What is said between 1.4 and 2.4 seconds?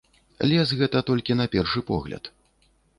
першы погляд.